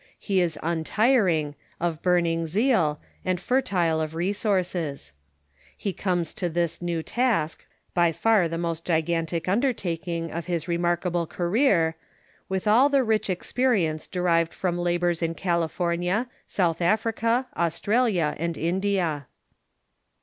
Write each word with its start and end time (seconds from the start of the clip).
He 0.17 0.41
is 0.41 0.57
untiring, 0.63 1.53
of 1.79 2.01
burning 2.01 2.47
zeal, 2.47 2.99
and 3.23 3.39
fertile 3.39 4.01
of 4.01 4.15
resources. 4.15 5.13
He 5.77 5.93
comes 5.93 6.33
to 6.33 6.49
this 6.49 6.81
new 6.81 7.03
task, 7.03 7.67
by 7.93 8.11
far 8.11 8.47
the 8.47 8.57
most 8.57 8.83
gigantic 8.83 9.47
undertaking 9.47 10.31
of 10.31 10.47
his 10.47 10.67
remarkable 10.67 11.27
career, 11.27 11.97
with 12.49 12.67
all 12.67 12.89
the 12.89 13.03
rich 13.03 13.29
experience 13.29 14.07
derived 14.07 14.55
from 14.55 14.79
labors 14.79 15.21
in 15.21 15.35
California, 15.35 16.27
South 16.47 16.81
Africa, 16.81 17.45
Australia, 17.55 18.35
and 18.39 18.57
India. 18.57 19.27